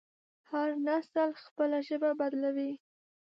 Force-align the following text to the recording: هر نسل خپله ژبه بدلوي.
هر 0.49 0.69
نسل 0.87 1.29
خپله 1.43 1.77
ژبه 1.87 2.11
بدلوي. 2.19 2.71